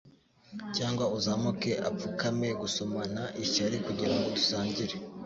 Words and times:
Cyangwa 0.75 1.05
uzamuke 1.17 1.71
apfukame 1.89 2.49
gusomana 2.61 3.21
ishyari 3.43 3.77
kugirango 3.85 4.25
dusangire, 4.37 4.95